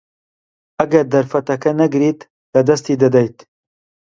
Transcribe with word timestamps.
ئەگەر 0.79 1.05
دەرفەتەکە 1.13 1.71
نەگریت، 1.81 2.19
لەدەستی 2.53 2.99
دەدەیت. 3.01 3.37